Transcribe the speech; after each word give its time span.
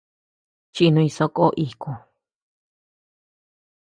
Chinuñ 0.73 1.09
soʼö 1.17 1.31
ko 1.35 1.45
iku. 1.65 1.91